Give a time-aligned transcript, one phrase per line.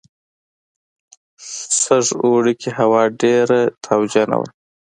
[1.81, 4.47] سږ اوړي کې هوا ډېره تاوجنه وه.